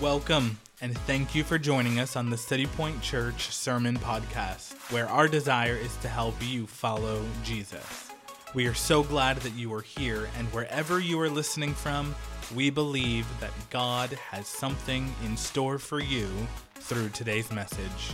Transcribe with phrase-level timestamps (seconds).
[0.00, 5.26] Welcome, and thank you for joining us on the Citypoint Church Sermon Podcast, where our
[5.26, 8.10] desire is to help you follow Jesus.
[8.52, 12.14] We are so glad that you are here, and wherever you are listening from,
[12.54, 16.28] we believe that God has something in store for you
[16.74, 18.12] through today's message.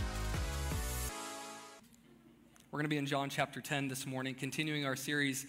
[2.71, 5.45] We're going to be in John chapter 10 this morning, continuing our series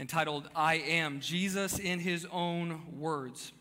[0.00, 3.52] entitled I Am Jesus in His Own Words.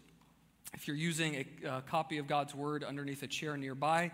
[0.74, 4.12] If you're using a, a copy of God's Word underneath a chair nearby,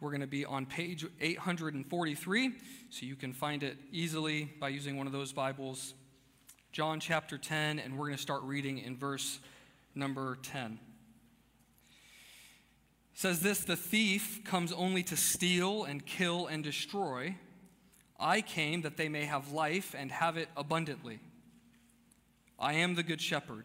[0.00, 2.52] we're going to be on page 843,
[2.90, 5.94] so you can find it easily by using one of those Bibles.
[6.72, 9.40] John chapter 10, and we're going to start reading in verse
[9.94, 10.78] number 10.
[13.14, 17.36] It says this The thief comes only to steal and kill and destroy.
[18.20, 21.20] I came that they may have life and have it abundantly.
[22.58, 23.64] I am the good shepherd.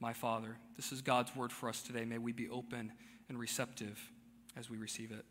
[0.00, 0.56] my Father.
[0.76, 2.06] This is God's word for us today.
[2.06, 2.92] May we be open
[3.28, 4.00] and receptive
[4.56, 5.26] as we receive it.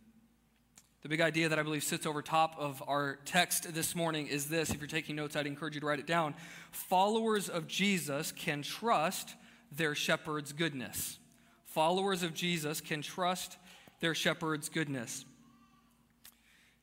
[1.01, 4.45] The big idea that I believe sits over top of our text this morning is
[4.45, 4.69] this.
[4.69, 6.35] If you're taking notes, I'd encourage you to write it down.
[6.71, 9.33] Followers of Jesus can trust
[9.71, 11.17] their shepherd's goodness.
[11.65, 13.57] Followers of Jesus can trust
[14.01, 15.25] their shepherd's goodness.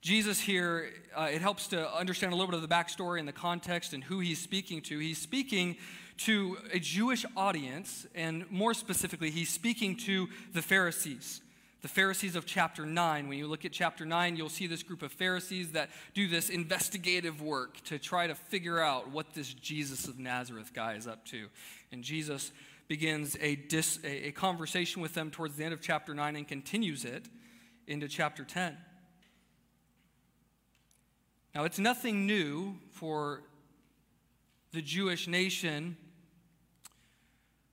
[0.01, 3.33] Jesus here, uh, it helps to understand a little bit of the backstory and the
[3.33, 4.99] context and who he's speaking to.
[4.99, 5.77] He's speaking
[6.19, 11.41] to a Jewish audience, and more specifically, he's speaking to the Pharisees.
[11.83, 13.29] The Pharisees of chapter 9.
[13.29, 16.49] When you look at chapter 9, you'll see this group of Pharisees that do this
[16.49, 21.25] investigative work to try to figure out what this Jesus of Nazareth guy is up
[21.27, 21.47] to.
[21.93, 22.51] And Jesus
[22.89, 26.49] begins a, dis, a, a conversation with them towards the end of chapter 9 and
[26.49, 27.27] continues it
[27.87, 28.77] into chapter 10.
[31.55, 33.43] Now, it's nothing new for
[34.73, 35.97] the Jewish nation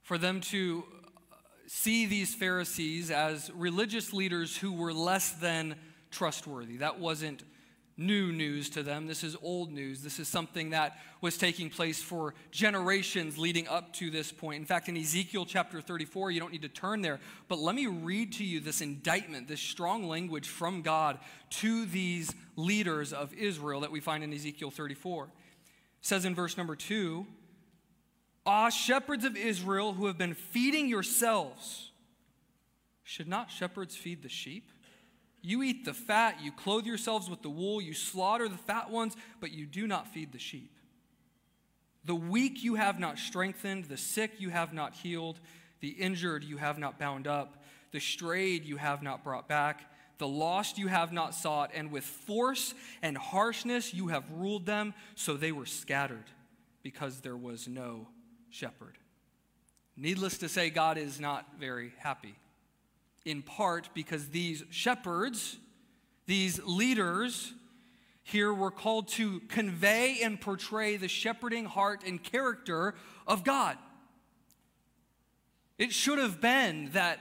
[0.03, 0.84] for them to
[1.31, 5.75] uh, see these Pharisees as religious leaders who were less than
[6.12, 6.78] trustworthy.
[6.78, 7.44] That wasn't
[7.96, 9.08] new news to them.
[9.08, 10.02] This is old news.
[10.02, 14.59] This is something that was taking place for generations leading up to this point.
[14.59, 17.86] In fact, in Ezekiel chapter 34, you don't need to turn there, but let me
[17.86, 21.19] read to you this indictment, this strong language from God
[21.52, 25.25] to these leaders of Israel that we find in Ezekiel 34.
[25.25, 25.30] It
[26.02, 27.25] says in verse number 2,
[28.46, 31.92] Ah, shepherds of Israel who have been feeding yourselves,
[33.04, 34.70] should not shepherds feed the sheep?
[35.42, 39.16] You eat the fat, you clothe yourselves with the wool, you slaughter the fat ones,
[39.40, 40.72] but you do not feed the sheep.
[42.06, 45.40] The weak you have not strengthened, the sick you have not healed,
[45.80, 50.28] the injured you have not bound up, the strayed you have not brought back, the
[50.28, 55.36] lost you have not sought, and with force and harshness you have ruled them, so
[55.36, 56.25] they were scattered,
[56.81, 58.08] because there was no
[58.53, 58.97] shepherd.
[59.97, 62.36] Needless to say, God is not very happy.
[63.25, 65.58] In part because these shepherds,
[66.25, 67.53] these leaders,
[68.22, 72.94] here were called to convey and portray the shepherding heart and character
[73.28, 73.78] of God.
[75.78, 77.19] It should have been that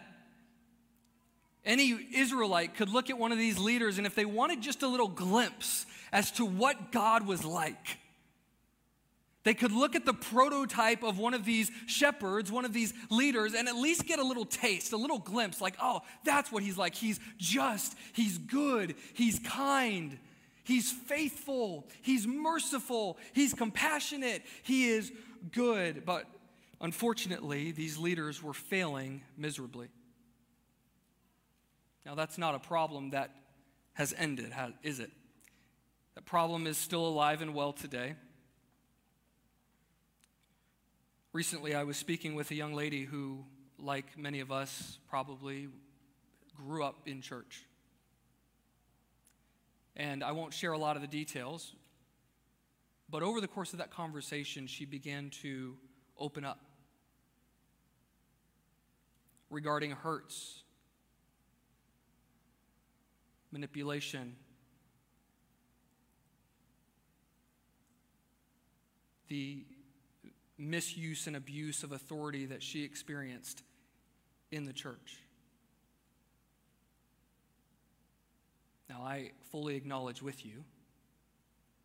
[1.64, 4.88] any Israelite could look at one of these leaders, and if they wanted just a
[4.88, 7.98] little glimpse as to what God was like,
[9.44, 13.54] they could look at the prototype of one of these shepherds, one of these leaders,
[13.54, 16.78] and at least get a little taste, a little glimpse like, oh, that's what he's
[16.78, 16.94] like.
[16.94, 20.18] He's just, he's good, he's kind,
[20.62, 25.10] he's faithful, he's merciful, he's compassionate, he is
[25.50, 26.04] good.
[26.04, 26.26] But
[26.80, 29.88] unfortunately, these leaders were failing miserably.
[32.06, 33.30] Now, that's not a problem that
[33.94, 34.52] has ended,
[34.82, 35.10] is it?
[36.14, 38.14] That problem is still alive and well today.
[41.34, 43.46] Recently, I was speaking with a young lady who,
[43.78, 45.68] like many of us, probably
[46.54, 47.64] grew up in church.
[49.96, 51.72] And I won't share a lot of the details,
[53.08, 55.74] but over the course of that conversation, she began to
[56.18, 56.60] open up
[59.48, 60.64] regarding hurts,
[63.50, 64.36] manipulation,
[69.28, 69.64] the
[70.62, 73.62] misuse and abuse of authority that she experienced
[74.50, 75.18] in the church.
[78.88, 80.64] Now, I fully acknowledge with you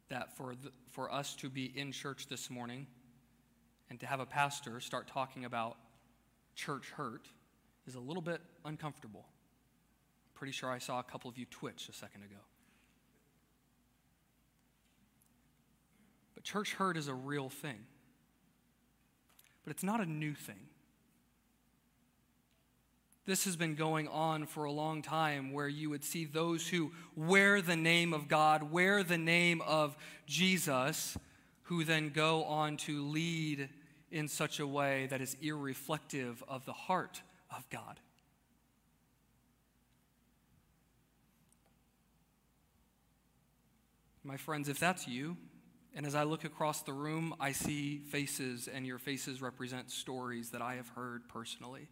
[0.10, 2.88] that for, the, for us to be in church this morning
[3.90, 5.78] and to have a pastor start talking about
[6.56, 7.28] church hurt
[7.88, 9.26] is a little bit uncomfortable.
[10.36, 12.42] Pretty sure I saw a couple of you twitch a second ago.
[16.36, 17.80] But church hurt is a real thing.
[19.68, 20.70] But it's not a new thing.
[23.26, 26.94] This has been going on for a long time where you would see those who
[27.18, 31.18] wear the name of God, wear the name of Jesus,
[31.64, 33.68] who then go on to lead
[34.10, 37.22] in such a way that is irreflective of the heart
[37.54, 38.00] of God.
[44.24, 45.36] My friends, if that's you,
[45.98, 50.52] and as I look across the room, I see faces, and your faces represent stories
[50.52, 51.90] that I have heard personally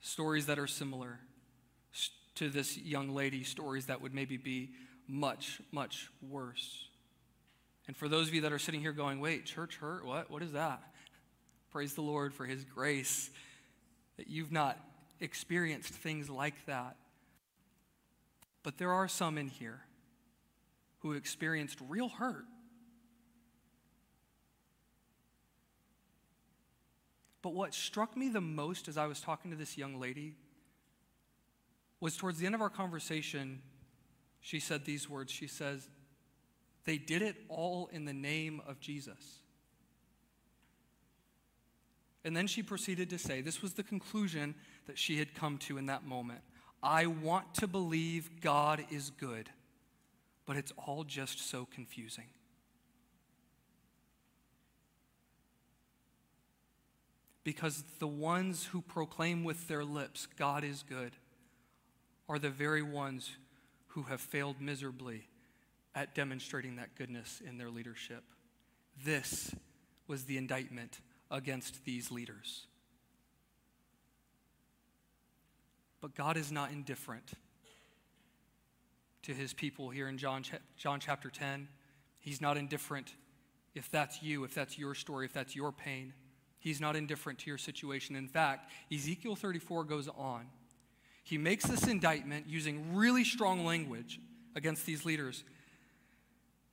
[0.00, 1.18] stories that are similar
[2.36, 4.70] to this young lady, stories that would maybe be
[5.08, 6.86] much, much worse.
[7.86, 10.04] And for those of you that are sitting here going, wait, church hurt?
[10.04, 10.30] What?
[10.30, 10.80] What is that?
[11.70, 13.30] Praise the Lord for His grace
[14.16, 14.78] that you've not
[15.20, 16.96] experienced things like that.
[18.62, 19.80] But there are some in here
[21.00, 22.44] who experienced real hurt
[27.42, 30.34] But what struck me the most as I was talking to this young lady
[32.00, 33.62] was towards the end of our conversation,
[34.40, 35.32] she said these words.
[35.32, 35.88] She says,
[36.84, 39.40] They did it all in the name of Jesus.
[42.24, 44.54] And then she proceeded to say, This was the conclusion
[44.86, 46.40] that she had come to in that moment.
[46.82, 49.48] I want to believe God is good,
[50.48, 52.24] but it's all just so confusing.
[57.48, 61.12] because the ones who proclaim with their lips, God is good,
[62.28, 63.30] are the very ones
[63.86, 65.28] who have failed miserably
[65.94, 68.22] at demonstrating that goodness in their leadership.
[69.02, 69.54] This
[70.06, 71.00] was the indictment
[71.30, 72.66] against these leaders.
[76.02, 77.32] But God is not indifferent
[79.28, 80.42] to his people here in John,
[80.78, 81.68] John chapter 10.
[82.18, 83.14] He's not indifferent
[83.74, 86.14] if that's you, if that's your story, if that's your pain.
[86.58, 88.16] He's not indifferent to your situation.
[88.16, 90.46] In fact, Ezekiel 34 goes on.
[91.24, 94.18] He makes this indictment using really strong language
[94.56, 95.44] against these leaders.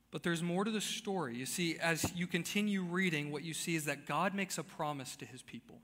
[0.10, 1.36] But there's more to the story.
[1.36, 5.18] You see, as you continue reading, what you see is that God makes a promise
[5.18, 5.82] to his people.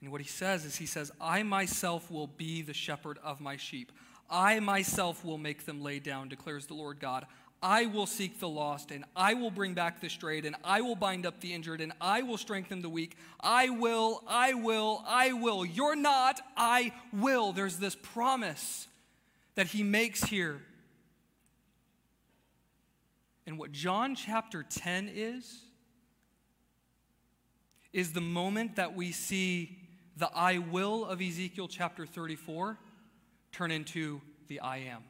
[0.00, 3.56] And what he says is, he says, I myself will be the shepherd of my
[3.56, 3.90] sheep.
[4.30, 7.26] I myself will make them lay down, declares the Lord God.
[7.62, 10.94] I will seek the lost, and I will bring back the strayed, and I will
[10.94, 13.16] bind up the injured, and I will strengthen the weak.
[13.40, 15.64] I will, I will, I will.
[15.64, 17.52] You're not, I will.
[17.52, 18.88] There's this promise
[19.54, 20.60] that he makes here.
[23.46, 25.60] And what John chapter 10 is,
[27.92, 29.78] is the moment that we see
[30.16, 32.78] the I will of Ezekiel chapter 34
[33.56, 35.02] turn into the I am.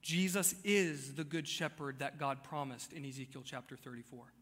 [0.00, 4.32] Jesus is the good shepherd that God promised in Ezekiel chapter 34.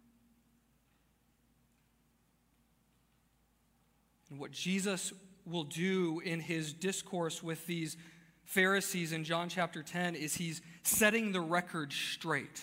[4.28, 5.14] And what Jesus
[5.46, 7.96] will do in his discourse with these
[8.44, 12.60] Pharisees in John chapter 10 is he's setting the record straight.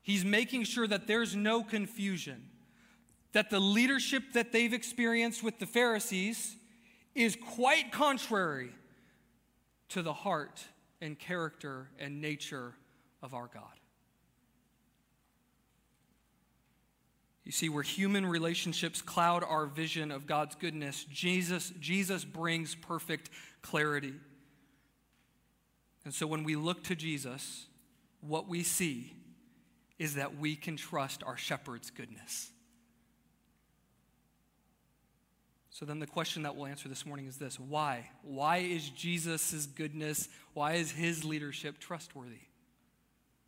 [0.00, 2.48] He's making sure that there's no confusion,
[3.34, 6.56] that the leadership that they've experienced with the Pharisees
[7.14, 8.70] is quite contrary
[9.90, 10.64] to the heart
[11.00, 12.74] and character and nature
[13.22, 13.64] of our God.
[17.44, 23.30] You see, where human relationships cloud our vision of God's goodness, Jesus, Jesus brings perfect
[23.62, 24.14] clarity.
[26.04, 27.66] And so when we look to Jesus,
[28.20, 29.12] what we see
[29.98, 32.50] is that we can trust our shepherd's goodness.
[35.74, 38.08] So then the question that we'll answer this morning is this why?
[38.22, 42.46] Why is Jesus' goodness, why is his leadership trustworthy?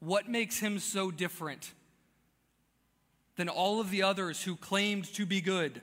[0.00, 1.70] What makes him so different
[3.36, 5.80] than all of the others who claimed to be good,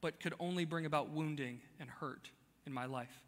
[0.00, 2.30] but could only bring about wounding and hurt
[2.66, 3.24] in my life.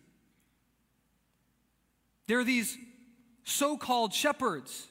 [2.27, 2.77] They're these
[3.45, 4.87] so called shepherds.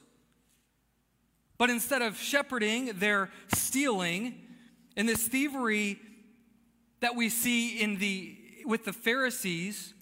[1.58, 4.34] But instead of shepherding, they're stealing.
[4.96, 5.98] And this thievery
[7.04, 8.34] that we see in the,
[8.64, 9.92] with the Pharisees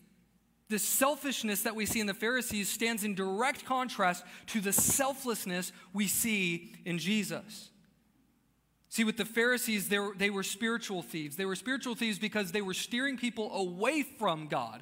[0.69, 5.73] the selfishness that we see in the Pharisees stands in direct contrast to the selflessness
[5.93, 7.71] we see in Jesus.
[8.89, 11.35] See, with the Pharisees, they were, they were spiritual thieves.
[11.35, 14.81] They were spiritual thieves because they were steering people away from God.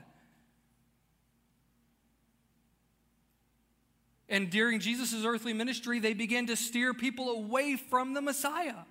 [4.29, 8.85] And during Jesus' earthly ministry, they began to steer people away from the Messiah,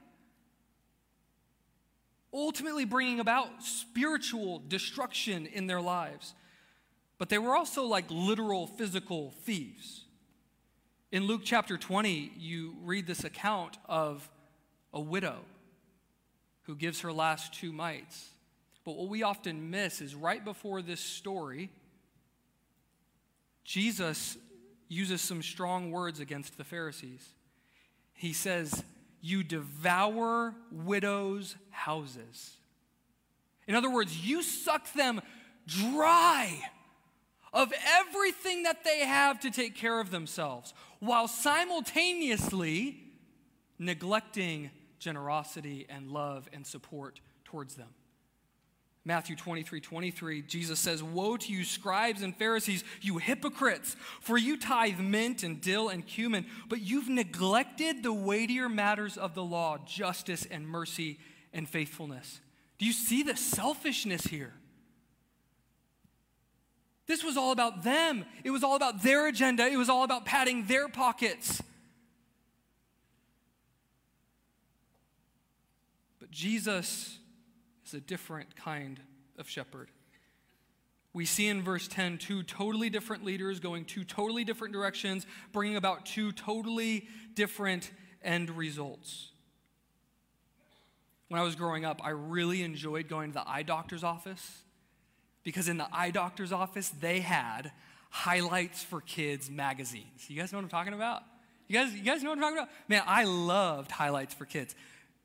[2.33, 6.33] ultimately bringing about spiritual destruction in their lives
[7.19, 10.05] but they were also like literal physical thieves.
[11.11, 14.27] In Luke chapter 20, you read this account of
[14.93, 15.39] a widow
[16.63, 18.29] who gives her last two mites.
[18.85, 21.69] But what we often miss is right before this story,
[23.65, 24.37] Jesus
[24.87, 27.33] uses some strong words against the Pharisees.
[28.13, 28.83] He says,
[29.21, 32.57] You devour widows' houses.
[33.67, 35.21] In other words, you suck them
[35.67, 36.61] dry
[37.53, 43.03] of everything that they have to take care of themselves, while simultaneously
[43.77, 47.89] neglecting generosity and love and support towards them.
[49.05, 54.57] Matthew 23 23, Jesus says, Woe to you, scribes and Pharisees, you hypocrites, for you
[54.57, 59.77] tithe mint and dill and cumin, but you've neglected the weightier matters of the law,
[59.85, 61.17] justice and mercy
[61.53, 62.41] and faithfulness.
[62.77, 64.53] Do you see the selfishness here?
[67.07, 68.25] This was all about them.
[68.43, 69.65] It was all about their agenda.
[69.65, 71.61] It was all about padding their pockets.
[76.19, 77.18] But Jesus
[77.89, 78.99] is a different kind
[79.37, 79.89] of shepherd.
[81.13, 85.75] We see in verse 10 two totally different leaders going two totally different directions, bringing
[85.75, 87.91] about two totally different
[88.23, 89.29] end results.
[91.29, 94.61] When I was growing up, I really enjoyed going to the eye doctor's office
[95.43, 97.71] because in the eye doctor's office, they had
[98.09, 100.27] highlights for kids magazines.
[100.27, 101.23] You guys know what I'm talking about?
[101.67, 102.69] You guys, you guys know what I'm talking about?
[102.87, 104.75] Man, I loved highlights for kids.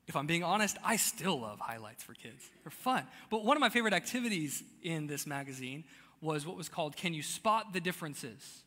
[0.07, 2.51] If I'm being honest, I still love highlights for kids.
[2.63, 3.07] They're fun.
[3.31, 5.85] But one of my favorite activities in this magazine
[6.21, 8.65] was what was called Can You Spot the Differences?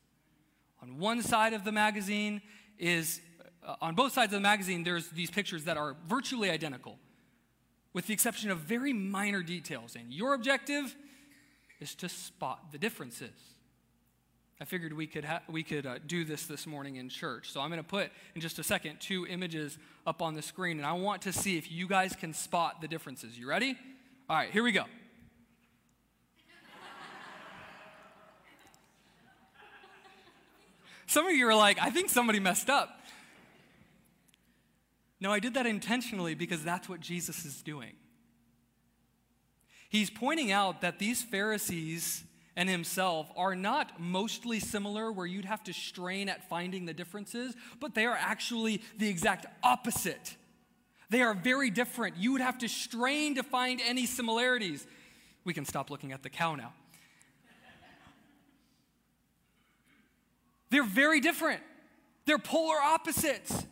[0.82, 2.42] On one side of the magazine
[2.78, 3.22] is,
[3.66, 6.98] uh, on both sides of the magazine, there's these pictures that are virtually identical,
[7.94, 9.96] with the exception of very minor details.
[9.96, 10.96] And your objective
[11.80, 13.57] is to spot the differences.
[14.60, 17.52] I figured we could, ha- we could uh, do this this morning in church.
[17.52, 20.78] So I'm going to put in just a second two images up on the screen,
[20.78, 23.38] and I want to see if you guys can spot the differences.
[23.38, 23.78] You ready?
[24.28, 24.82] All right, here we go.
[31.06, 32.90] Some of you are like, I think somebody messed up.
[35.20, 37.94] No, I did that intentionally because that's what Jesus is doing.
[39.90, 42.24] He's pointing out that these Pharisees
[42.58, 47.56] and himself are not mostly similar, where you'd have to strain at finding the differences,
[47.80, 50.36] but they are actually the exact opposite.
[51.12, 52.18] They are very different.
[52.18, 54.88] You would have to strain to find any similarities.
[55.46, 56.74] We can stop looking at the cow now.
[60.72, 61.62] They're very different.
[62.26, 63.66] They're polar opposites.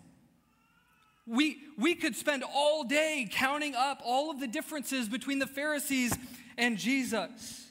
[1.26, 6.16] We, we could spend all day counting up all of the differences between the Pharisees
[6.56, 7.65] and Jesus.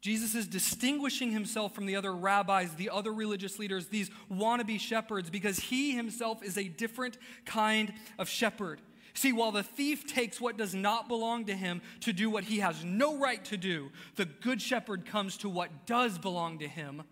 [0.00, 5.28] Jesus is distinguishing himself from the other rabbis, the other religious leaders, these wannabe shepherds,
[5.28, 8.80] because he himself is a different kind of shepherd.
[9.14, 12.60] See, while the thief takes what does not belong to him to do what he
[12.60, 17.02] has no right to do, the good shepherd comes to what does belong to him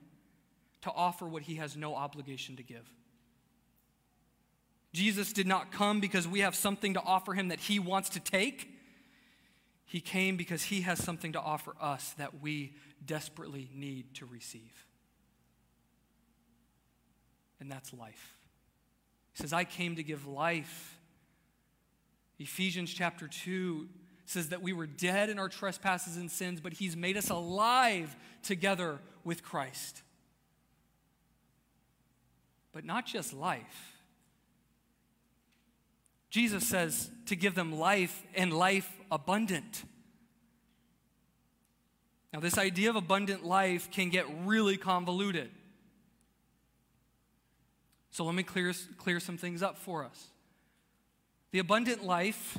[0.83, 2.89] to offer what he has no obligation to give.
[4.93, 8.21] Jesus did not come because we have something to offer him that he wants to
[8.21, 8.76] take.
[9.87, 12.75] He came because he has something to offer us that we
[13.05, 14.85] desperately need to receive.
[17.61, 18.37] And that's life.
[19.33, 20.99] He says, I came to give life.
[22.39, 23.89] Ephesians chapter 2
[24.25, 28.15] says that we were dead in our trespasses and sins, but he's made us alive
[28.43, 30.03] together with Christ.
[32.73, 33.96] But not just life.
[36.37, 39.85] Jesus says to give them life and life abundant.
[42.31, 45.49] Now, this idea of abundant life can get really convoluted.
[48.11, 50.27] So, let me clear, clear some things up for us.
[51.53, 52.59] The abundant life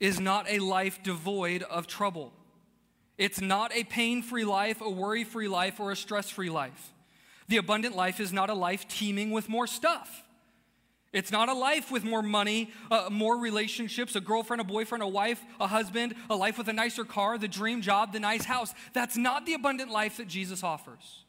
[0.00, 2.32] is not a life devoid of trouble.
[3.16, 6.92] It's not a pain free life, a worry free life, or a stress free life.
[7.46, 10.24] The abundant life is not a life teeming with more stuff.
[11.16, 15.08] It's not a life with more money, uh, more relationships, a girlfriend, a boyfriend, a
[15.08, 18.74] wife, a husband, a life with a nicer car, the dream job, the nice house.
[18.92, 21.24] That's not the abundant life that Jesus offers.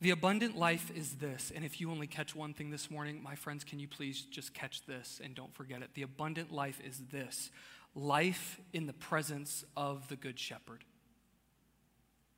[0.00, 3.34] The abundant life is this, and if you only catch one thing this morning, my
[3.34, 5.94] friends, can you please just catch this and don't forget it?
[5.94, 7.50] The abundant life is this
[7.96, 10.84] life in the presence of the Good Shepherd.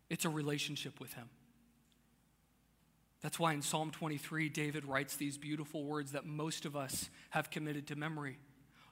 [0.08, 1.28] It's a relationship with Him.
[3.24, 7.48] That's why in Psalm 23, David writes these beautiful words that most of us have
[7.48, 8.36] committed to memory.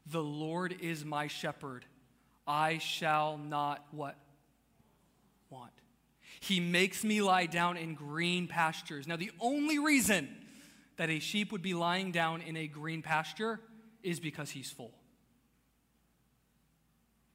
[0.07, 1.85] The Lord is my shepherd.
[2.47, 4.17] I shall not what?
[5.51, 5.73] Want.
[6.41, 9.07] He makes me lie down in green pastures.
[9.07, 10.35] Now, the only reason
[10.97, 13.61] that a sheep would be lying down in a green pasture
[14.03, 14.95] is because he's full.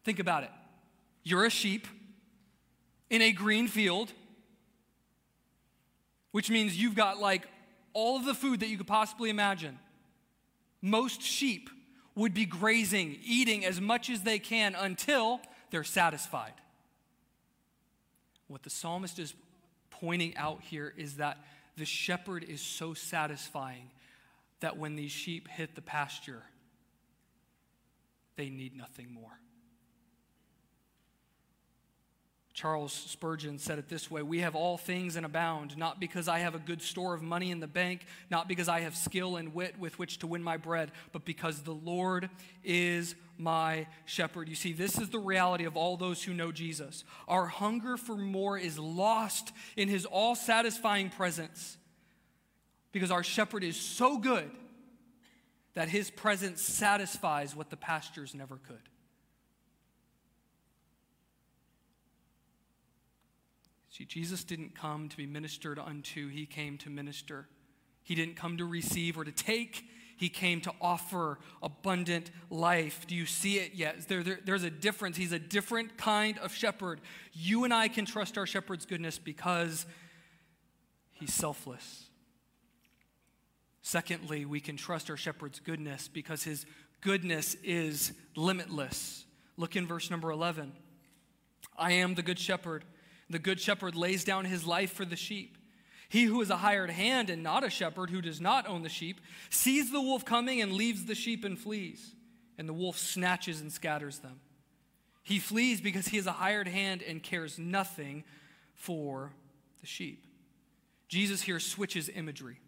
[0.03, 0.51] Think about it.
[1.21, 1.85] You're a sheep
[3.11, 4.11] in a green field
[6.37, 7.47] which means you've got like
[7.93, 9.79] all of the food that you could possibly imagine.
[10.83, 11.67] Most sheep
[12.13, 16.53] would be grazing, eating as much as they can until they're satisfied.
[18.47, 19.33] What the psalmist is
[19.89, 21.39] pointing out here is that
[21.75, 23.89] the shepherd is so satisfying
[24.59, 26.43] that when these sheep hit the pasture,
[28.35, 29.39] they need nothing more.
[32.57, 36.39] Charles Spurgeon said it this way We have all things and abound, not because I
[36.39, 39.53] have a good store of money in the bank, not because I have skill and
[39.53, 42.31] wit with which to win my bread, but because the Lord
[42.63, 44.49] is my shepherd.
[44.49, 47.03] You see, this is the reality of all those who know Jesus.
[47.27, 51.77] Our hunger for more is lost in his all satisfying presence
[52.91, 54.49] because our shepherd is so good
[55.75, 58.89] that his presence satisfies what the pastures never could.
[63.97, 67.47] See, Jesus didn't come to be ministered unto, he came to minister.
[68.03, 69.85] He didn't come to receive or to take,
[70.17, 73.07] he came to offer abundant life.
[73.07, 74.07] Do you see it yet?
[74.07, 75.17] There, there, there's a difference.
[75.17, 77.01] He's a different kind of shepherd.
[77.33, 79.87] You and I can trust our shepherd's goodness because
[81.13, 82.05] he's selfless.
[83.81, 86.67] Secondly, we can trust our shepherd's goodness because his
[87.01, 89.25] goodness is limitless.
[89.55, 90.71] Look in verse number 11.
[91.77, 92.83] I am the good shepherd.
[93.29, 95.57] The good shepherd lays down his life for the sheep.
[96.09, 98.89] He who is a hired hand and not a shepherd, who does not own the
[98.89, 102.15] sheep, sees the wolf coming and leaves the sheep and flees,
[102.57, 104.39] and the wolf snatches and scatters them.
[105.23, 108.23] He flees because he is a hired hand and cares nothing
[108.73, 109.33] for
[109.81, 110.25] the sheep.
[111.09, 112.59] Jesus here switches imagery.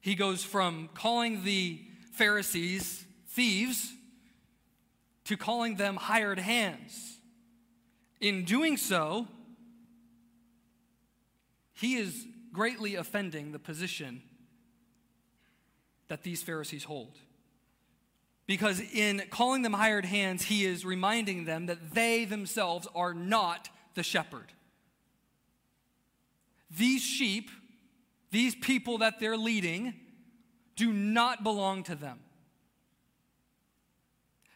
[0.00, 1.80] He goes from calling the
[2.12, 3.92] Pharisees thieves
[5.24, 7.19] to calling them hired hands.
[8.20, 9.26] In doing so,
[11.72, 14.22] he is greatly offending the position
[16.08, 17.16] that these Pharisees hold.
[18.46, 23.68] Because in calling them hired hands, he is reminding them that they themselves are not
[23.94, 24.52] the shepherd.
[26.76, 27.50] These sheep,
[28.30, 29.94] these people that they're leading,
[30.76, 32.18] do not belong to them.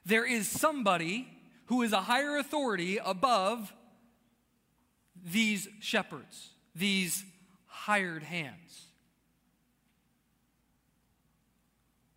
[0.04, 1.28] There is somebody
[1.66, 3.72] who is a higher authority above
[5.24, 7.24] these shepherds, these
[7.66, 8.86] hired hands.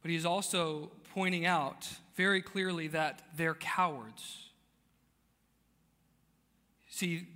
[0.01, 4.49] But he's also pointing out very clearly that they're cowards.
[6.89, 7.27] See,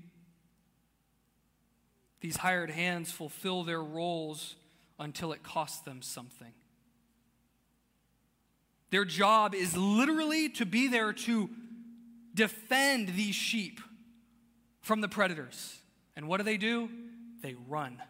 [2.20, 4.56] these hired hands fulfill their roles
[5.00, 6.54] until it costs them something.
[8.92, 11.50] Their job is literally to be there to
[12.34, 13.80] defend these sheep
[14.82, 15.78] from the predators.
[16.16, 16.90] And what do they do?
[17.42, 18.02] They run.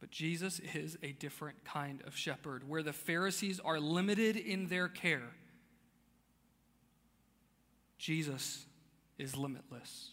[0.00, 4.88] But Jesus is a different kind of shepherd, where the Pharisees are limited in their
[4.88, 5.30] care.
[7.98, 8.64] Jesus
[9.18, 10.10] is limitless.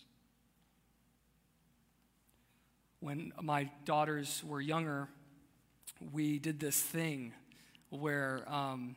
[3.00, 5.08] When my daughters were younger,
[6.12, 7.34] we did this thing
[7.90, 8.96] where um,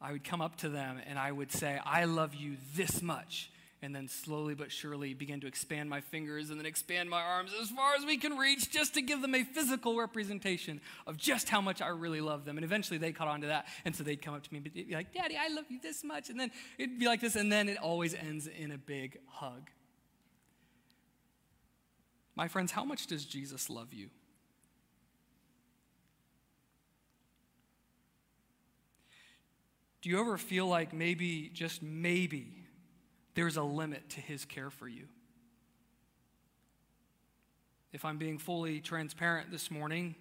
[0.00, 3.50] I would come up to them and I would say, I love you this much.
[3.80, 7.52] And then slowly but surely begin to expand my fingers and then expand my arms
[7.62, 11.48] as far as we can reach just to give them a physical representation of just
[11.48, 12.58] how much I really love them.
[12.58, 13.66] And eventually they caught on to that.
[13.84, 16.02] And so they'd come up to me and be like, Daddy, I love you this
[16.02, 16.28] much.
[16.28, 17.36] And then it'd be like this.
[17.36, 19.70] And then it always ends in a big hug.
[22.34, 24.10] My friends, how much does Jesus love you?
[30.00, 32.64] Do you ever feel like maybe, just maybe,
[33.34, 35.06] there's a limit to his care for you?
[37.92, 40.14] If I'm being fully transparent this morning,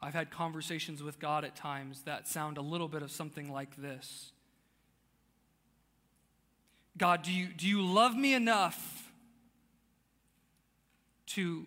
[0.00, 3.76] I've had conversations with God at times that sound a little bit of something like
[3.76, 4.32] this
[6.96, 9.08] God, do you, do you love me enough
[11.26, 11.64] to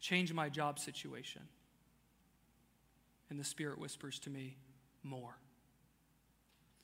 [0.00, 1.42] change my job situation?
[3.32, 4.58] And the Spirit whispers to me,
[5.02, 5.38] More.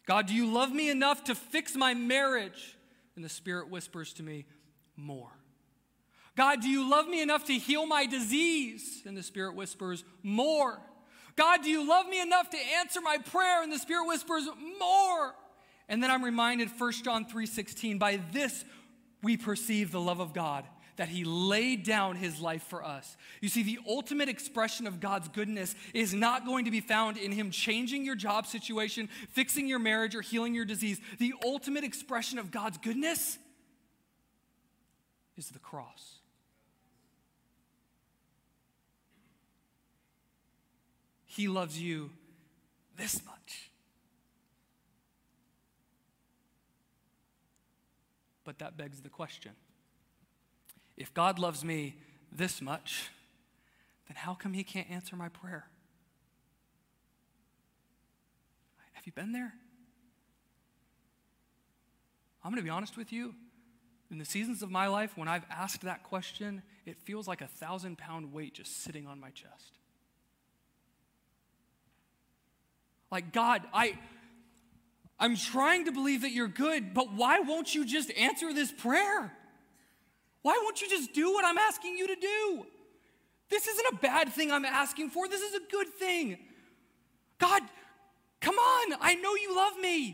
[0.06, 2.74] God, do you love me enough to fix my marriage?
[3.16, 4.46] And the Spirit whispers to me,
[4.96, 5.28] More.
[6.37, 9.02] God, do you love me enough to heal my disease?
[9.04, 10.80] And the Spirit whispers, More.
[11.37, 13.62] God, do you love me enough to answer my prayer?
[13.62, 14.48] And the Spirit whispers,
[14.80, 15.34] More.
[15.87, 18.64] And then I'm reminded 1 John 3:16, by this
[19.22, 20.64] we perceive the love of God
[20.98, 23.16] that he laid down his life for us.
[23.40, 27.30] You see, the ultimate expression of God's goodness is not going to be found in
[27.30, 31.00] him changing your job situation, fixing your marriage, or healing your disease.
[31.18, 33.38] The ultimate expression of God's goodness
[35.37, 36.16] is the cross.
[41.26, 42.11] He loves you
[42.96, 43.70] this much.
[48.42, 49.52] But that begs the question
[50.98, 51.94] if God loves me
[52.32, 53.11] this much,
[54.08, 55.64] then how come He can't answer my prayer?
[58.92, 59.54] Have you been there?
[62.44, 63.34] I'm going to be honest with you.
[64.11, 67.46] In the seasons of my life, when I've asked that question, it feels like a
[67.46, 69.78] thousand pound weight just sitting on my chest.
[73.11, 73.98] Like, God, I,
[75.18, 79.32] I'm trying to believe that you're good, but why won't you just answer this prayer?
[80.48, 82.66] Why won't you just do what I'm asking you to do?
[83.50, 85.28] This isn't a bad thing I'm asking for.
[85.28, 86.38] This is a good thing.
[87.38, 87.61] God,
[88.40, 88.96] come on.
[88.98, 90.12] I know you love me.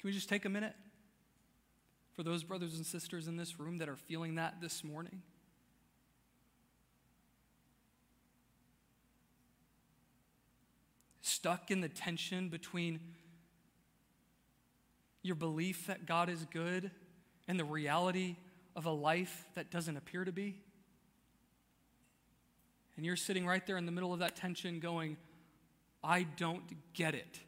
[0.00, 0.74] Can we just take a minute
[2.16, 5.22] for those brothers and sisters in this room that are feeling that this morning?
[11.20, 12.98] Stuck in the tension between
[15.22, 16.90] your belief that God is good
[17.48, 18.36] and the reality
[18.74, 20.60] of a life that doesn't appear to be?
[22.96, 25.16] And you're sitting right there in the middle of that tension going,
[26.02, 27.40] I don't get it.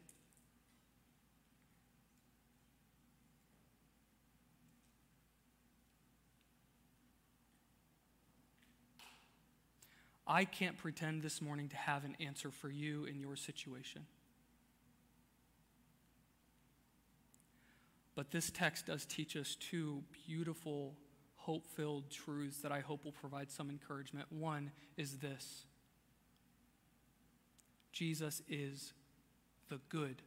[10.25, 14.05] I can't pretend this morning to have an answer for you in your situation.
[18.15, 20.95] But this text does teach us two beautiful,
[21.35, 24.27] hope filled truths that I hope will provide some encouragement.
[24.31, 25.65] One is this
[27.91, 28.93] Jesus is
[29.69, 30.21] the good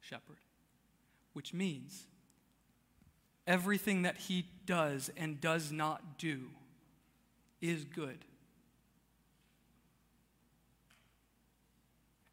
[0.00, 0.38] shepherd,
[1.32, 2.06] which means
[3.46, 6.48] everything that he does and does not do
[7.60, 8.24] is good.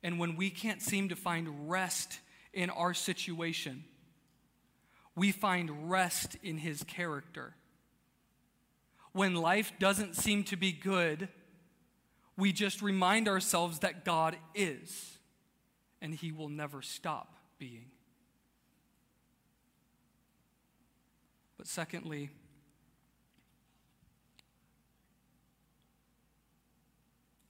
[0.03, 2.19] And when we can't seem to find rest
[2.53, 3.83] in our situation,
[5.15, 7.55] we find rest in his character.
[9.13, 11.29] When life doesn't seem to be good,
[12.37, 15.17] we just remind ourselves that God is,
[16.01, 17.85] and he will never stop being.
[21.57, 22.29] But secondly,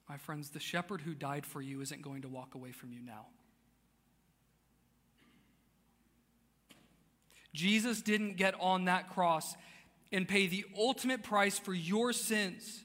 [0.08, 3.02] my friends, the shepherd who died for you isn't going to walk away from you
[3.02, 3.26] now.
[7.56, 9.56] Jesus didn't get on that cross
[10.12, 12.84] and pay the ultimate price for your sins,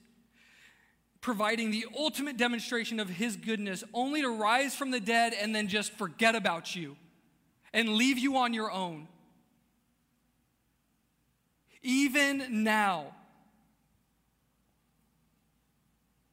[1.19, 5.67] providing the ultimate demonstration of his goodness, only to rise from the dead and then
[5.67, 6.95] just forget about you
[7.73, 9.07] and leave you on your own.
[11.83, 13.13] Even now,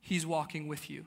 [0.01, 1.07] he's walking with you.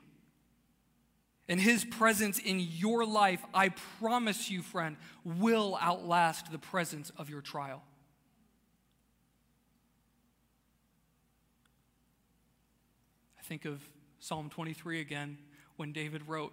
[1.48, 7.28] And his presence in your life, I promise you, friend, will outlast the presence of
[7.28, 7.82] your trial.
[13.38, 13.82] I think of
[14.20, 15.36] Psalm 23 again
[15.76, 16.52] when David wrote,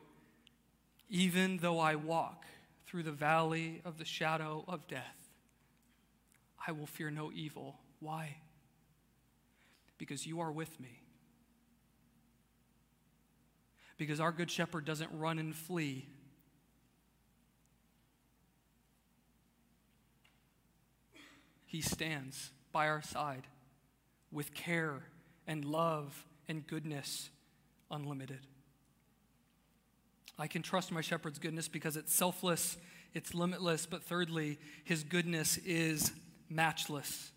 [1.07, 2.45] Even though I walk
[2.87, 5.29] through the valley of the shadow of death,
[6.65, 7.77] I will fear no evil.
[7.99, 8.37] Why?
[9.99, 11.03] Because you are with me.
[13.99, 16.07] Because our good shepherd doesn't run and flee.
[21.65, 23.45] He stands by our side
[24.31, 25.03] with care
[25.45, 27.29] and love and goodness
[27.91, 28.47] unlimited.
[30.37, 32.77] I can trust my shepherd's goodness because it's selfless,
[33.13, 36.13] it's limitless, but thirdly, his goodness is
[36.49, 37.31] matchless.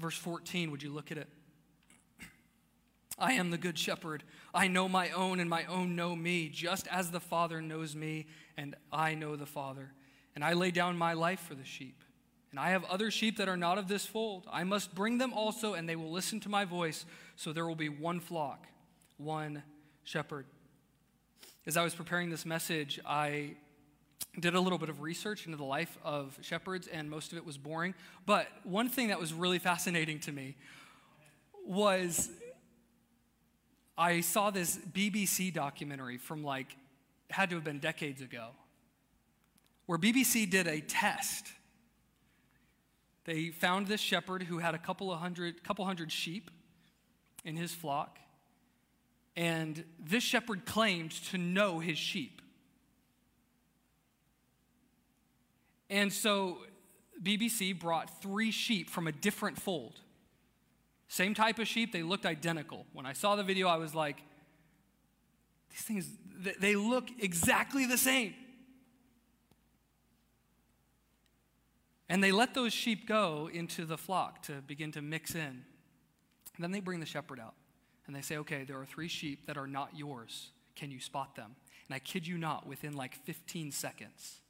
[0.00, 1.28] Verse 14, would you look at it?
[3.18, 4.22] I am the good shepherd.
[4.52, 8.26] I know my own, and my own know me, just as the Father knows me,
[8.56, 9.92] and I know the Father.
[10.34, 12.02] And I lay down my life for the sheep.
[12.50, 14.46] And I have other sheep that are not of this fold.
[14.50, 17.06] I must bring them also, and they will listen to my voice.
[17.36, 18.66] So there will be one flock,
[19.16, 19.62] one
[20.04, 20.46] shepherd.
[21.66, 23.54] As I was preparing this message, I
[24.38, 27.46] did a little bit of research into the life of shepherds, and most of it
[27.46, 27.94] was boring.
[28.26, 30.56] But one thing that was really fascinating to me
[31.66, 32.30] was
[33.98, 36.76] I saw this BBC documentary from like,
[37.30, 38.48] had to have been decades ago,
[39.86, 41.46] where BBC did a test.
[43.24, 46.50] They found this shepherd who had a couple of hundred, couple hundred sheep
[47.44, 48.18] in his flock,
[49.34, 52.42] and this shepherd claimed to know his sheep.
[55.88, 56.58] And so
[57.22, 60.00] BBC brought three sheep from a different fold.
[61.08, 62.86] Same type of sheep, they looked identical.
[62.92, 64.16] When I saw the video, I was like,
[65.70, 66.08] these things,
[66.60, 68.34] they look exactly the same.
[72.08, 75.64] And they let those sheep go into the flock to begin to mix in.
[76.54, 77.54] And then they bring the shepherd out
[78.06, 80.50] and they say, okay, there are three sheep that are not yours.
[80.76, 81.56] Can you spot them?
[81.88, 84.40] And I kid you not, within like 15 seconds,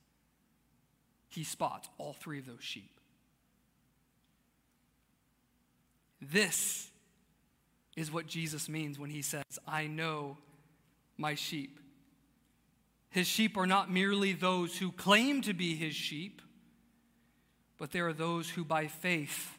[1.28, 2.95] he spots all three of those sheep.
[6.20, 6.90] This
[7.96, 10.36] is what Jesus means when he says, I know
[11.16, 11.80] my sheep.
[13.10, 16.42] His sheep are not merely those who claim to be his sheep,
[17.78, 19.56] but they are those who by faith,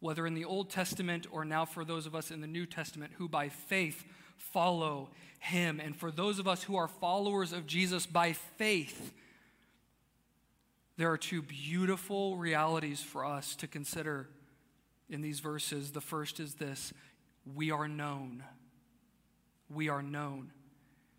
[0.00, 3.12] whether in the Old Testament or now for those of us in the New Testament,
[3.18, 4.04] who by faith
[4.36, 5.80] follow him.
[5.80, 9.12] And for those of us who are followers of Jesus by faith,
[10.96, 14.28] there are two beautiful realities for us to consider
[15.12, 15.92] in these verses.
[15.92, 16.92] The first is this
[17.54, 18.42] we are known.
[19.68, 20.50] We are known.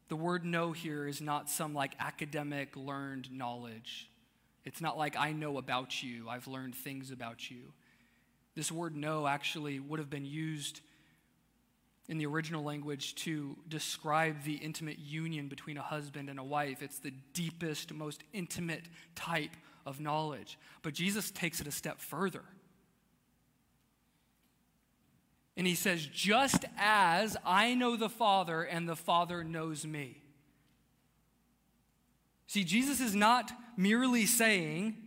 [0.09, 4.09] The word know here is not some like academic learned knowledge.
[4.65, 7.73] It's not like I know about you, I've learned things about you.
[8.55, 10.81] This word know actually would have been used
[12.07, 16.83] in the original language to describe the intimate union between a husband and a wife.
[16.83, 18.83] It's the deepest, most intimate
[19.15, 20.57] type of knowledge.
[20.81, 22.43] But Jesus takes it a step further.
[25.55, 30.21] And he says, Just as I know the Father and the Father knows me.
[32.47, 34.97] See, Jesus is not merely saying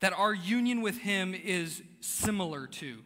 [0.00, 2.98] that our union with him is similar to.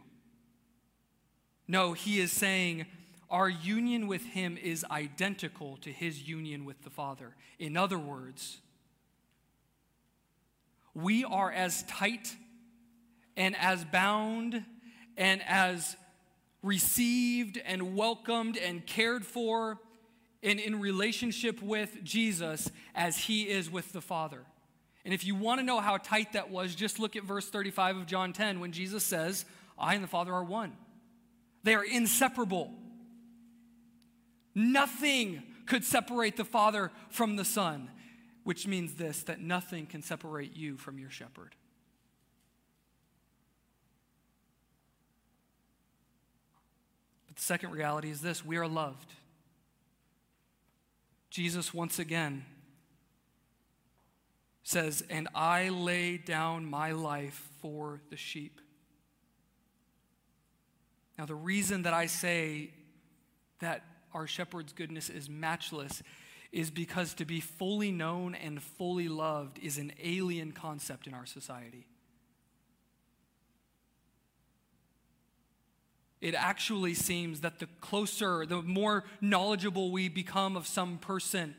[1.68, 2.86] No, he is saying
[3.30, 7.34] our union with him is identical to his union with the Father.
[7.58, 8.58] In other words,
[10.94, 12.36] we are as tight
[13.36, 14.64] and as bound
[15.16, 15.96] and as
[16.62, 19.78] received and welcomed and cared for
[20.42, 24.42] and in relationship with Jesus as he is with the Father.
[25.04, 27.96] And if you want to know how tight that was, just look at verse 35
[27.98, 29.44] of John 10 when Jesus says,
[29.78, 30.72] I and the Father are one.
[31.64, 32.72] They are inseparable.
[34.54, 37.90] Nothing could separate the Father from the Son,
[38.44, 41.54] which means this that nothing can separate you from your shepherd.
[47.32, 49.10] But the second reality is this we are loved.
[51.30, 52.44] Jesus, once again,
[54.62, 58.60] says, And I lay down my life for the sheep.
[61.16, 62.74] Now, the reason that I say
[63.60, 66.02] that our shepherd's goodness is matchless
[66.52, 71.24] is because to be fully known and fully loved is an alien concept in our
[71.24, 71.86] society.
[76.22, 81.56] It actually seems that the closer, the more knowledgeable we become of some person,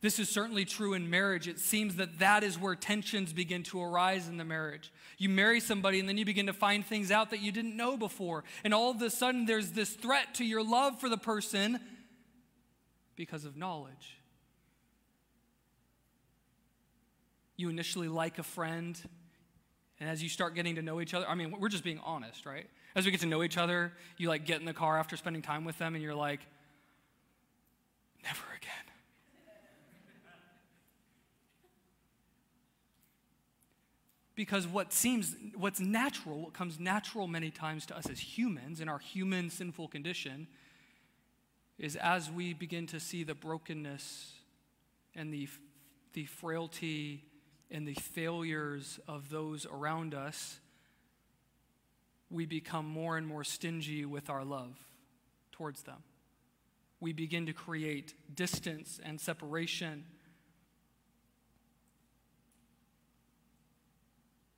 [0.00, 1.46] this is certainly true in marriage.
[1.46, 4.90] It seems that that is where tensions begin to arise in the marriage.
[5.16, 7.96] You marry somebody and then you begin to find things out that you didn't know
[7.96, 8.42] before.
[8.64, 11.78] And all of a sudden, there's this threat to your love for the person
[13.14, 14.18] because of knowledge.
[17.56, 19.00] You initially like a friend,
[20.00, 22.44] and as you start getting to know each other, I mean, we're just being honest,
[22.44, 22.66] right?
[22.94, 25.42] As we get to know each other, you like get in the car after spending
[25.42, 26.40] time with them, and you're like,
[28.22, 28.70] never again.
[34.36, 38.88] because what seems what's natural what comes natural many times to us as humans in
[38.88, 40.46] our human sinful condition
[41.80, 44.34] is as we begin to see the brokenness
[45.14, 45.48] and the,
[46.12, 47.24] the frailty
[47.70, 50.60] and the failures of those around us,
[52.30, 54.76] we become more and more stingy with our love
[55.52, 56.02] towards them.
[57.00, 60.04] We begin to create distance and separation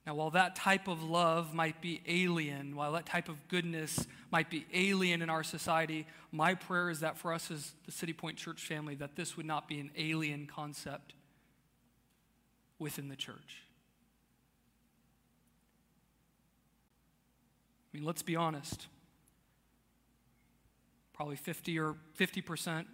[0.07, 4.51] Now, while that type of love might be alien, while that type of goodness might
[4.51, 8.63] be alien in our society, my prayer is that for us as the Citypoint Church
[8.63, 11.15] family, that this would not be an alien concept
[12.81, 13.63] within the church.
[17.93, 18.87] I mean, let's be honest.
[21.13, 22.87] Probably 50 or 50%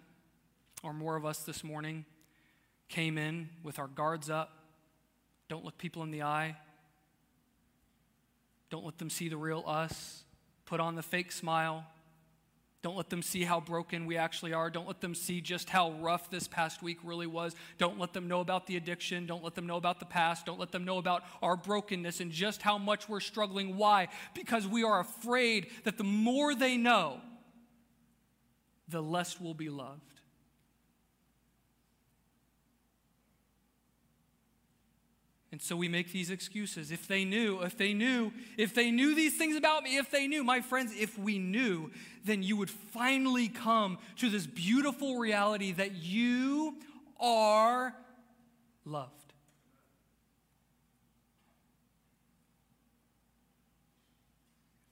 [0.83, 2.05] or more of us this morning
[2.89, 4.51] came in with our guards up,
[5.47, 6.55] don't look people in the eye
[8.69, 10.23] don't let them see the real us.
[10.65, 11.85] Put on the fake smile.
[12.81, 14.69] Don't let them see how broken we actually are.
[14.69, 17.53] Don't let them see just how rough this past week really was.
[17.77, 19.25] Don't let them know about the addiction.
[19.25, 20.45] Don't let them know about the past.
[20.45, 23.75] Don't let them know about our brokenness and just how much we're struggling.
[23.75, 24.07] Why?
[24.33, 27.19] Because we are afraid that the more they know,
[28.87, 30.18] the less we'll be loved.
[35.51, 36.91] And so we make these excuses.
[36.91, 40.27] If they knew, if they knew, if they knew these things about me, if they
[40.27, 41.89] knew, my friends, if we knew,
[42.23, 46.75] then you would finally come to this beautiful reality that you
[47.19, 47.95] are
[48.85, 49.13] loved.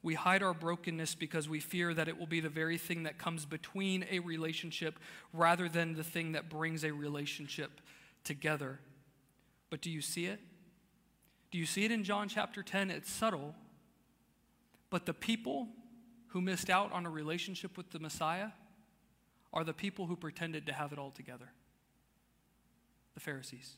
[0.02, 3.18] We hide our brokenness because we fear that it will be the very thing that
[3.18, 5.00] comes between a relationship
[5.34, 7.82] rather than the thing that brings a relationship
[8.24, 8.80] together.
[9.70, 10.40] But do you see it?
[11.52, 12.92] Do you see it in John chapter 10?
[12.92, 13.56] It's subtle.
[14.90, 15.68] But the people
[16.28, 18.50] who missed out on a relationship with the Messiah
[19.54, 21.52] are the people who pretended to have it all together
[23.14, 23.74] the Pharisees.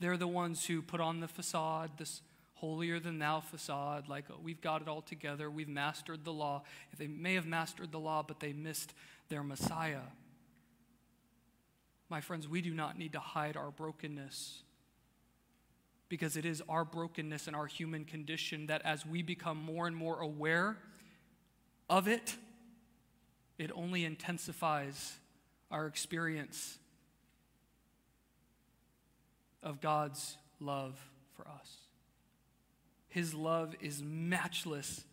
[0.00, 2.22] They're the ones who put on the facade, this
[2.54, 6.62] holier than thou facade, like oh, we've got it all together, we've mastered the law.
[6.96, 8.94] They may have mastered the law, but they missed
[9.28, 10.00] their Messiah.
[12.08, 14.62] My friends, we do not need to hide our brokenness
[16.08, 19.94] because it is our brokenness and our human condition that as we become more and
[19.94, 20.78] more aware
[21.90, 22.36] of it,
[23.58, 25.18] it only intensifies
[25.70, 26.78] our experience
[29.62, 30.98] of God's love
[31.36, 31.76] for us.
[33.08, 35.04] His love is matchless.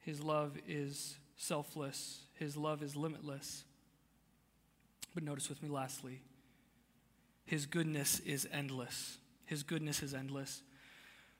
[0.00, 2.20] His love is selfless.
[2.34, 3.64] His love is limitless.
[5.16, 6.20] But notice with me, lastly,
[7.46, 9.16] his goodness is endless.
[9.46, 10.60] His goodness is endless.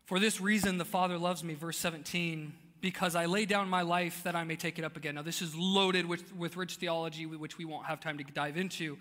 [0.07, 4.23] For this reason, the Father loves me, verse 17, because I lay down my life
[4.25, 5.17] that I may take it up again.
[5.17, 8.57] Now, this is loaded with, with rich theology, which we won't have time to dive
[8.57, 8.97] into.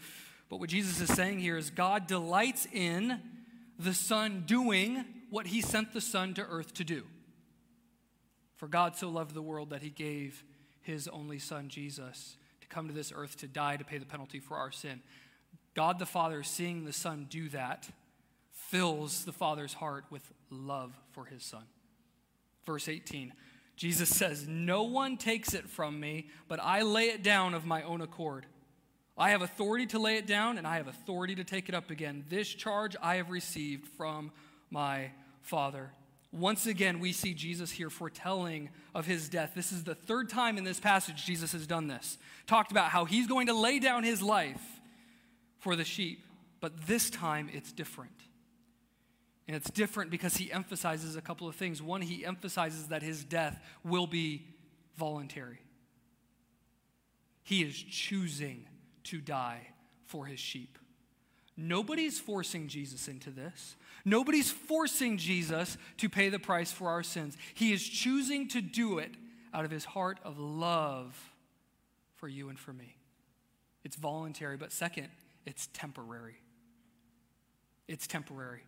[0.49, 3.21] But what Jesus is saying here is God delights in
[3.80, 7.03] the Son doing what he sent the Son to earth to do.
[8.57, 10.43] For God so loved the world that he gave
[10.82, 12.36] his only Son, Jesus
[12.76, 15.01] come to this earth to die to pay the penalty for our sin.
[15.76, 17.88] God the Father, seeing the Son do that,
[18.51, 21.63] fills the Father's heart with love for his Son.
[22.65, 23.34] Verse 18
[23.78, 27.82] Jesus says, No one takes it from me, but I lay it down of my
[27.84, 28.45] own accord.
[29.17, 31.89] I have authority to lay it down, and I have authority to take it up
[31.89, 32.26] again.
[32.30, 34.32] This charge I have received from
[34.69, 35.11] my
[35.41, 35.91] Father.
[36.36, 39.53] Once again, we see Jesus here foretelling of his death.
[39.55, 42.17] This is the third time in this passage Jesus has done this.
[42.45, 44.61] Talked about how he's going to lay down his life
[45.59, 46.25] for the sheep,
[46.59, 48.11] but this time it's different.
[49.47, 51.81] And it's different because he emphasizes a couple of things.
[51.81, 54.45] One, he emphasizes that his death will be
[54.97, 55.59] voluntary.
[57.43, 58.67] He is choosing
[59.05, 59.67] to die
[60.05, 60.77] for his sheep.
[61.58, 63.76] Nobody's forcing Jesus into this.
[64.03, 67.38] Nobody's forcing Jesus to pay the price for our sins.
[67.53, 69.12] He is choosing to do it
[69.53, 71.18] out of his heart of love
[72.16, 72.97] for you and for me.
[73.84, 75.08] It's voluntary, but second,
[75.45, 76.36] it's temporary.
[77.88, 78.64] It's temporary.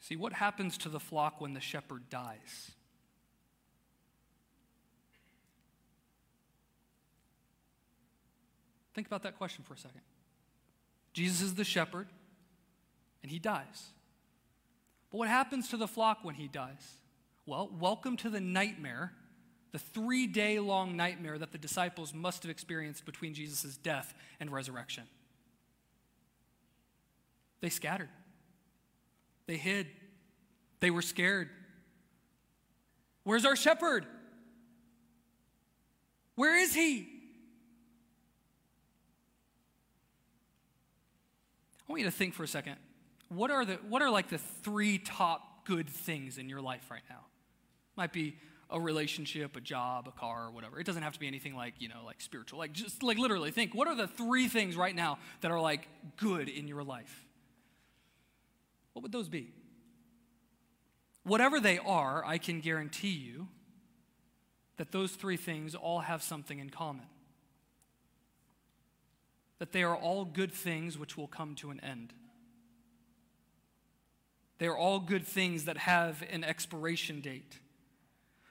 [0.00, 2.72] See, what happens to the flock when the shepherd dies?
[8.98, 10.00] Think about that question for a second.
[11.12, 12.08] Jesus is the shepherd,
[13.22, 13.90] and he dies.
[15.12, 16.96] But what happens to the flock when he dies?
[17.46, 19.12] Well, welcome to the nightmare,
[19.70, 24.50] the three day long nightmare that the disciples must have experienced between Jesus' death and
[24.50, 25.04] resurrection.
[27.60, 28.10] They scattered.
[29.46, 29.86] They hid.
[30.80, 31.50] They were scared.
[33.22, 34.06] Where's our shepherd?
[36.34, 37.17] Where is he?
[41.88, 42.76] I want you to think for a second.
[43.28, 47.02] What are the what are like the three top good things in your life right
[47.08, 47.24] now?
[47.96, 48.36] Might be
[48.70, 50.78] a relationship, a job, a car, or whatever.
[50.78, 52.58] It doesn't have to be anything like, you know, like spiritual.
[52.58, 55.88] Like just like literally think, what are the three things right now that are like
[56.18, 57.26] good in your life?
[58.92, 59.52] What would those be?
[61.22, 63.48] Whatever they are, I can guarantee you
[64.76, 67.06] that those three things all have something in common.
[69.58, 72.12] That they are all good things which will come to an end.
[74.58, 77.58] They are all good things that have an expiration date.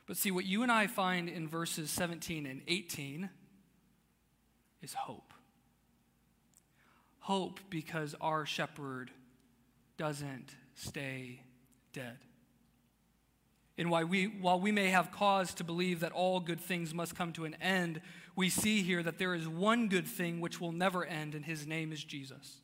[0.06, 3.30] But see, what you and I find in verses 17 and 18
[4.82, 5.34] is hope.
[7.20, 9.12] Hope because our shepherd
[9.98, 11.42] doesn't stay
[11.92, 12.20] dead.
[13.78, 17.32] And we, while we may have cause to believe that all good things must come
[17.34, 18.02] to an end,
[18.36, 21.68] we see here that there is one good thing which will never end, and his
[21.68, 22.58] name is Jesus.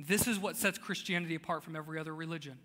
[0.00, 2.58] This is what sets Christianity apart from every other religion.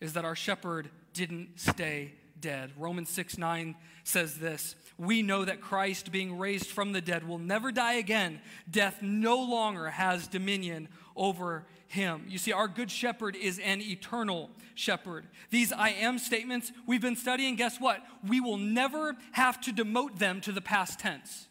[0.00, 2.72] Is that our shepherd didn't stay dead.
[2.76, 3.74] Romans 6 9
[4.04, 8.40] says this We know that Christ, being raised from the dead, will never die again.
[8.70, 12.26] Death no longer has dominion over him.
[12.28, 15.26] You see, our good shepherd is an eternal shepherd.
[15.50, 18.00] These I am statements we've been studying, guess what?
[18.26, 21.48] We will never have to demote them to the past tense.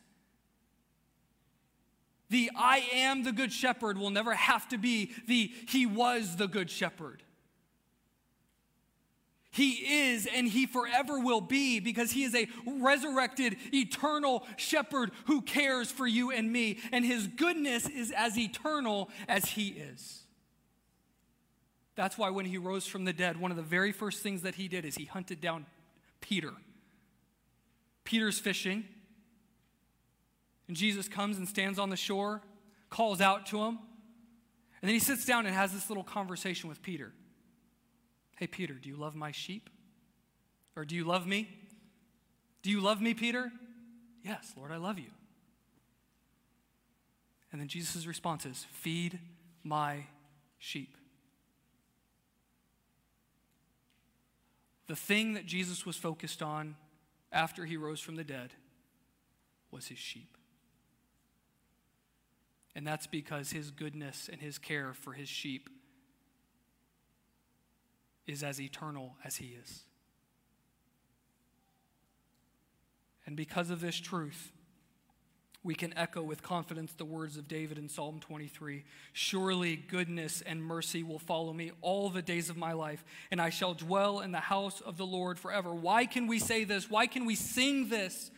[2.30, 6.48] The I am the good shepherd will never have to be the he was the
[6.48, 7.24] good shepherd.
[9.52, 9.72] He
[10.08, 15.91] is and he forever will be because he is a resurrected, eternal shepherd who cares
[15.91, 16.80] for you and me.
[16.93, 20.22] And his goodness is as eternal as he is.
[21.95, 24.56] That's why when he rose from the dead, one of the very first things that
[24.56, 25.66] he did is he hunted down
[26.22, 26.54] Peter.
[28.06, 28.86] Peter's fishing.
[30.70, 32.41] And Jesus comes and stands on the shore,
[32.89, 33.80] calls out to him.
[34.82, 37.12] And then he sits down and has this little conversation with Peter.
[38.42, 39.70] Hey, Peter, do you love my sheep?
[40.76, 41.48] Or do you love me?
[42.64, 43.52] Do you love me, Peter?
[44.24, 45.12] Yes, Lord, I love you.
[47.52, 49.20] And then Jesus' response is Feed
[49.64, 50.06] my
[50.58, 50.98] sheep.
[54.88, 56.78] The thing that Jesus was focused on
[57.32, 58.56] after he rose from the dead
[59.70, 60.36] was his sheep.
[62.74, 65.70] And that's because his goodness and his care for his sheep
[68.28, 69.84] is as eternal as He is.
[73.26, 74.51] And because of this truth,
[75.63, 80.63] we can echo with confidence the words of David in Psalm 23 Surely goodness and
[80.63, 84.32] mercy will follow me all the days of my life, and I shall dwell in
[84.32, 85.74] the house of the Lord forever.
[85.74, 86.89] Why can we say this?
[86.89, 88.32] Why can we sing this?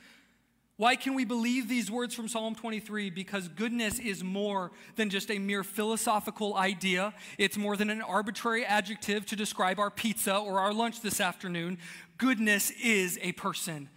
[0.76, 3.11] Why can we believe these words from Psalm 23?
[3.11, 7.13] Because goodness is more than just a mere philosophical idea.
[7.38, 11.78] It's more than an arbitrary adjective to describe our pizza or our lunch this afternoon.
[12.17, 13.88] Goodness is a person.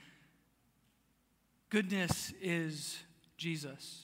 [1.70, 2.98] Goodness is
[3.38, 4.02] Jesus.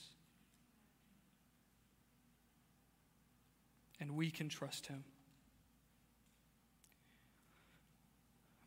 [3.99, 5.03] And we can trust him.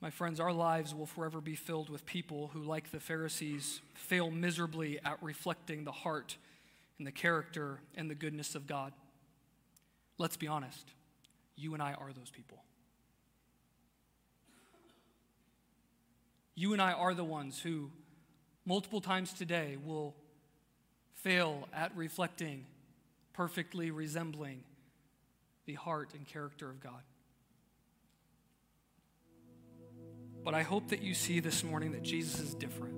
[0.07, 4.31] My friends, our lives will forever be filled with people who, like the Pharisees, fail
[4.31, 6.37] miserably at reflecting the heart
[6.97, 8.93] and the character and the goodness of God.
[10.17, 10.93] Let's be honest,
[11.57, 12.63] you and I are those people.
[16.55, 17.91] You and I are the ones who,
[18.65, 20.15] multiple times today, will
[21.17, 22.67] fail at reflecting,
[23.33, 24.63] perfectly resembling
[25.65, 27.03] the heart and character of God.
[30.47, 32.95] But I hope that you see this morning that Jesus is different.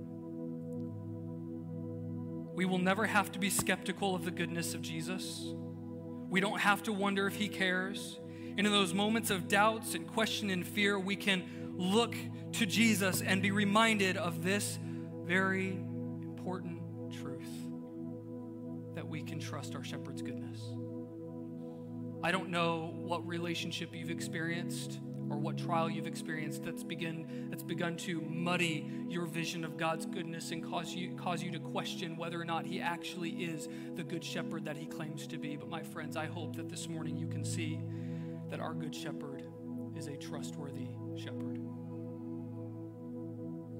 [2.54, 5.54] We will never have to be skeptical of the goodness of Jesus.
[6.28, 8.20] We don't have to wonder if he cares.
[8.58, 12.14] And in those moments of doubts and question and fear, we can look
[12.52, 14.78] to Jesus and be reminded of this
[15.24, 16.82] very important
[17.18, 17.48] truth
[18.94, 20.60] that we can trust our shepherd's goodness.
[22.22, 27.62] I don't know what relationship you've experienced or what trial you've experienced that's begin that's
[27.62, 32.16] begun to muddy your vision of God's goodness and cause you cause you to question
[32.16, 35.56] whether or not he actually is the good shepherd that he claims to be.
[35.56, 37.80] But my friends, I hope that this morning you can see
[38.50, 39.44] that our good shepherd
[39.96, 41.60] is a trustworthy shepherd.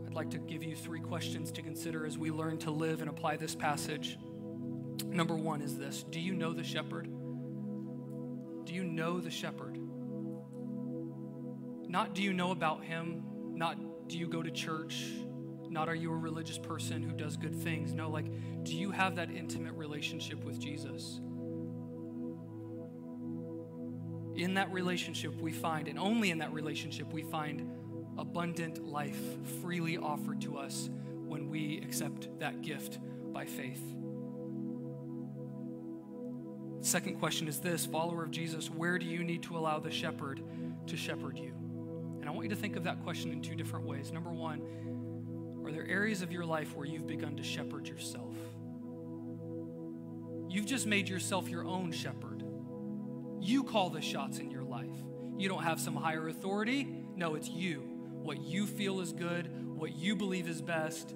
[0.06, 3.10] I'd like to give you three questions to consider as we learn to live and
[3.10, 4.18] apply this passage.
[5.04, 7.08] Number 1 is this, do you know the shepherd?
[8.64, 9.77] Do you know the shepherd?
[11.88, 13.24] Not do you know about him,
[13.54, 15.06] not do you go to church,
[15.70, 17.92] not are you a religious person who does good things.
[17.92, 18.26] No, like,
[18.62, 21.20] do you have that intimate relationship with Jesus?
[24.36, 27.68] In that relationship, we find, and only in that relationship, we find
[28.16, 29.20] abundant life
[29.60, 30.90] freely offered to us
[31.26, 32.98] when we accept that gift
[33.32, 33.82] by faith.
[36.80, 40.42] Second question is this follower of Jesus, where do you need to allow the shepherd
[40.86, 41.57] to shepherd you?
[42.28, 44.12] And I want you to think of that question in two different ways.
[44.12, 44.60] Number one,
[45.64, 48.34] are there areas of your life where you've begun to shepherd yourself?
[50.50, 52.44] You've just made yourself your own shepherd.
[53.40, 54.92] You call the shots in your life.
[55.38, 56.86] You don't have some higher authority.
[57.16, 57.78] No, it's you.
[57.78, 61.08] What you feel is good, what you believe is best.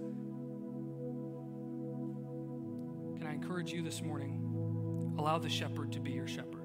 [3.19, 5.15] Can I encourage you this morning?
[5.19, 6.62] Allow the shepherd to be your shepherd.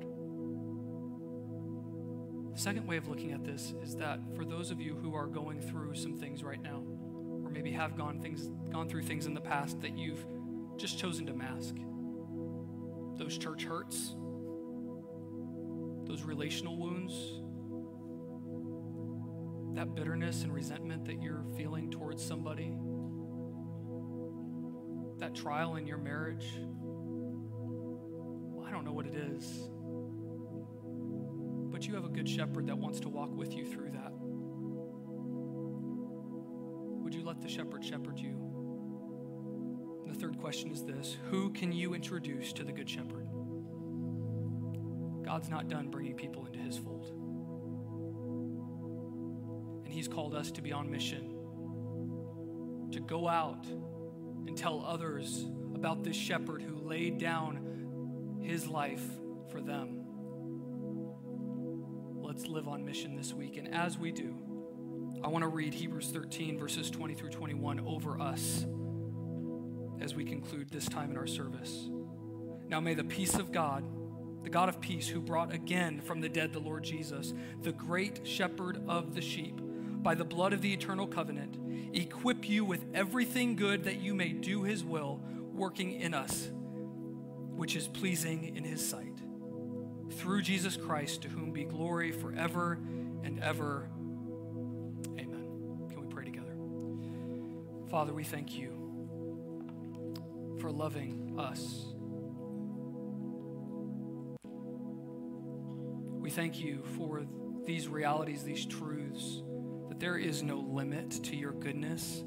[2.58, 5.28] The second way of looking at this is that for those of you who are
[5.28, 6.82] going through some things right now,
[7.44, 10.26] or maybe have gone things gone through things in the past that you've
[10.76, 11.76] just chosen to mask.
[13.20, 14.16] Those church hurts,
[16.08, 17.14] those relational wounds,
[19.78, 22.76] that bitterness and resentment that you're feeling towards somebody,
[25.20, 26.48] that trial in your marriage.
[28.50, 29.70] Well, I don't know what it is
[31.88, 34.12] you have a good shepherd that wants to walk with you through that.
[37.02, 38.36] Would you let the shepherd shepherd you?
[40.06, 43.28] And the third question is this Who can you introduce to the good shepherd?
[45.24, 47.08] God's not done bringing people into his fold.
[49.86, 51.34] And he's called us to be on mission,
[52.92, 59.06] to go out and tell others about this shepherd who laid down his life
[59.52, 59.97] for them
[62.38, 63.58] let's live on mission this week.
[63.58, 64.36] And as we do,
[65.24, 68.64] I want to read Hebrews 13, verses 20 through 21 over us
[70.00, 71.90] as we conclude this time in our service.
[72.68, 73.84] Now may the peace of God,
[74.44, 77.34] the God of peace, who brought again from the dead the Lord Jesus,
[77.64, 79.60] the great shepherd of the sheep,
[80.04, 81.58] by the blood of the eternal covenant,
[81.96, 85.24] equip you with everything good that you may do his will,
[85.56, 86.52] working in us,
[87.56, 89.24] which is pleasing in his sight
[90.12, 92.80] through Jesus Christ, to whom be glory forever
[93.24, 93.90] and ever.
[95.18, 95.88] Amen.
[95.90, 96.54] Can we pray together?
[97.90, 98.74] Father, we thank you
[100.60, 101.86] for loving us.
[106.22, 107.26] We thank you for
[107.66, 109.44] these realities, these truths,
[109.90, 112.24] that there is no limit to your goodness.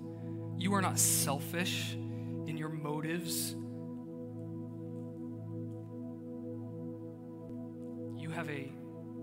[0.57, 3.55] You are not selfish in your motives
[8.51, 8.71] a,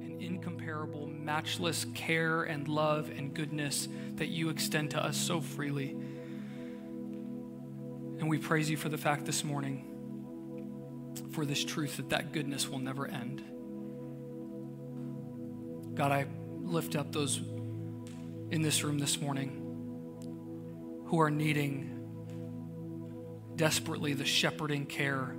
[0.02, 5.90] an incomparable, matchless care and love and goodness that you extend to us so freely.
[8.20, 9.84] And we praise you for the fact this morning,
[11.32, 13.44] for this truth that that goodness will never end.
[15.94, 16.26] God, I
[16.62, 17.38] lift up those
[18.50, 19.64] in this room this morning
[21.08, 21.94] who are needing
[23.56, 25.36] desperately the shepherding care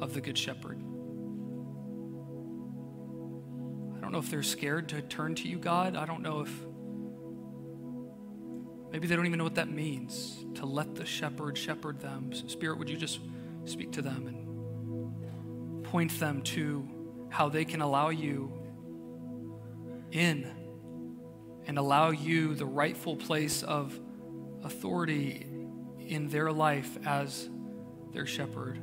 [0.00, 0.82] of the Good Shepherd.
[4.08, 5.94] Don't know if they're scared to turn to you, God.
[5.94, 6.50] I don't know if
[8.90, 12.32] maybe they don't even know what that means to let the shepherd shepherd them.
[12.32, 13.20] Spirit, would you just
[13.66, 16.88] speak to them and point them to
[17.28, 18.50] how they can allow you
[20.10, 20.50] in
[21.66, 24.00] and allow you the rightful place of
[24.64, 25.46] authority
[26.06, 27.50] in their life as
[28.14, 28.80] their shepherd.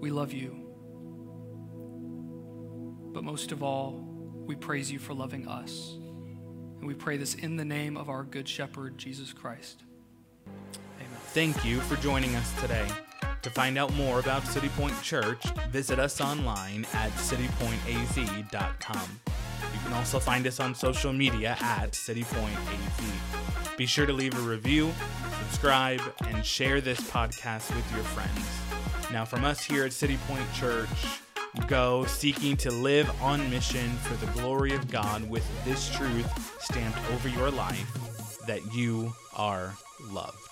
[0.00, 0.65] We love you.
[3.16, 4.04] But most of all,
[4.44, 5.94] we praise you for loving us.
[6.78, 9.84] And we pray this in the name of our good shepherd, Jesus Christ.
[10.98, 11.20] Amen.
[11.28, 12.86] Thank you for joining us today.
[13.40, 19.20] To find out more about Citypoint Church, visit us online at citypointaz.com.
[19.72, 23.76] You can also find us on social media at citypointaz.
[23.78, 24.92] Be sure to leave a review,
[25.40, 29.10] subscribe, and share this podcast with your friends.
[29.10, 30.90] Now, from us here at City Point Church,
[31.66, 36.98] go seeking to live on mission for the glory of God with this truth stamped
[37.12, 39.74] over your life that you are
[40.10, 40.45] loved.